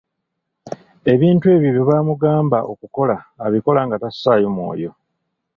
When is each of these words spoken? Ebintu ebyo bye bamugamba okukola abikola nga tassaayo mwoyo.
Ebintu 1.13 1.45
ebyo 1.55 1.71
bye 1.73 1.87
bamugamba 1.89 2.57
okukola 2.71 3.15
abikola 3.45 3.79
nga 3.85 3.97
tassaayo 4.03 4.47
mwoyo. 4.55 4.91